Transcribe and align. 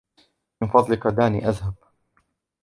من 0.61 0.67
فضلك 0.67 1.07
دعني 1.07 1.49
أذهب. 1.49 1.73